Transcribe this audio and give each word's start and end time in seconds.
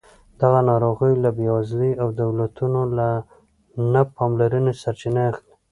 دغه 0.41 0.59
ناروغۍ 0.69 1.13
له 1.23 1.29
بېوزلۍ 1.37 1.91
او 2.01 2.07
دولتونو 2.21 2.81
له 2.97 3.09
نه 3.91 4.01
پاملرنې 4.15 4.73
سرچینه 4.81 5.21
اخلي. 5.31 5.53